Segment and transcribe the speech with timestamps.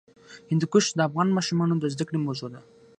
[0.49, 2.59] هندوکش د افغان ماشومانو د زده کړې موضوع ده.